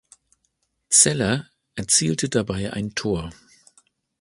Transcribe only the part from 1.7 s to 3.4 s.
erzielte dabei ein Tor.